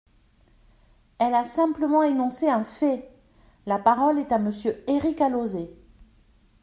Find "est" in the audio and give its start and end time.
4.17-4.31